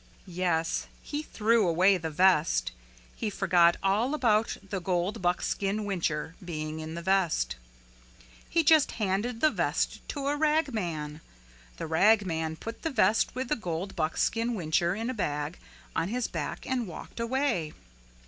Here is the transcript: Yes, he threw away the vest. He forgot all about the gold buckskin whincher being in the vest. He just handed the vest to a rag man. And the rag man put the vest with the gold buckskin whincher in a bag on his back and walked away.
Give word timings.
Yes, 0.25 0.87
he 1.03 1.21
threw 1.21 1.67
away 1.67 1.95
the 1.97 2.09
vest. 2.09 2.71
He 3.15 3.29
forgot 3.29 3.77
all 3.83 4.15
about 4.15 4.57
the 4.67 4.79
gold 4.81 5.21
buckskin 5.21 5.85
whincher 5.85 6.33
being 6.43 6.79
in 6.79 6.95
the 6.95 7.03
vest. 7.03 7.55
He 8.49 8.63
just 8.63 8.93
handed 8.93 9.41
the 9.41 9.51
vest 9.51 9.99
to 10.09 10.25
a 10.27 10.35
rag 10.35 10.73
man. 10.73 11.11
And 11.11 11.21
the 11.77 11.85
rag 11.85 12.25
man 12.25 12.55
put 12.55 12.81
the 12.81 12.89
vest 12.89 13.35
with 13.35 13.49
the 13.49 13.55
gold 13.55 13.95
buckskin 13.95 14.55
whincher 14.55 14.95
in 14.95 15.07
a 15.07 15.13
bag 15.13 15.59
on 15.95 16.07
his 16.07 16.27
back 16.27 16.65
and 16.65 16.87
walked 16.87 17.19
away. 17.19 17.73